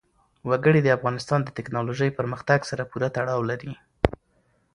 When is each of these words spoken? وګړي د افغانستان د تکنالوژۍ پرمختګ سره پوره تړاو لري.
وګړي 0.49 0.79
د 0.83 0.89
افغانستان 0.97 1.39
د 1.43 1.49
تکنالوژۍ 1.57 2.09
پرمختګ 2.19 2.59
سره 2.69 2.87
پوره 2.91 3.09
تړاو 3.17 3.41
لري. 3.49 3.71